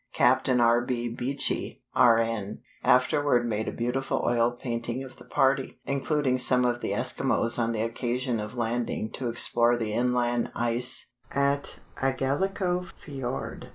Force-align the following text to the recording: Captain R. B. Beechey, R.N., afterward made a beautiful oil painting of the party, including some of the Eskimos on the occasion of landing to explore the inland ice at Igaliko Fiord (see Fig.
Captain 0.15 0.59
R. 0.59 0.81
B. 0.81 1.07
Beechey, 1.09 1.83
R.N., 1.93 2.63
afterward 2.83 3.47
made 3.47 3.67
a 3.67 3.71
beautiful 3.71 4.23
oil 4.25 4.49
painting 4.49 5.03
of 5.03 5.17
the 5.17 5.25
party, 5.25 5.79
including 5.85 6.39
some 6.39 6.65
of 6.65 6.81
the 6.81 6.89
Eskimos 6.89 7.59
on 7.59 7.71
the 7.71 7.81
occasion 7.83 8.39
of 8.39 8.55
landing 8.55 9.11
to 9.11 9.29
explore 9.29 9.77
the 9.77 9.93
inland 9.93 10.51
ice 10.55 11.11
at 11.35 11.81
Igaliko 12.01 12.87
Fiord 12.87 12.89
(see 12.95 13.21
Fig. 13.61 13.69